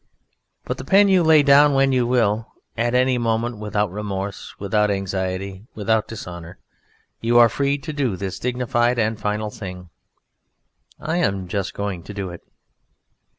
But 0.65 0.79
the 0.79 0.83
pen 0.83 1.09
you 1.09 1.21
lay 1.21 1.43
down 1.43 1.75
when 1.75 1.91
you 1.91 2.07
will. 2.07 2.47
At 2.75 2.95
any 2.95 3.19
moment: 3.19 3.59
without 3.59 3.91
remorse, 3.91 4.55
without 4.57 4.89
anxiety, 4.89 5.67
without 5.75 6.07
dishonour, 6.07 6.57
you 7.19 7.37
are 7.37 7.47
free 7.47 7.77
to 7.77 7.93
do 7.93 8.15
this 8.17 8.39
dignified 8.39 8.97
and 8.97 9.19
final 9.21 9.51
thing 9.51 9.91
(I 10.99 11.17
am 11.17 11.47
just 11.47 11.75
going 11.75 12.01
to 12.01 12.15
do 12.15 12.31
it).... 12.31 12.41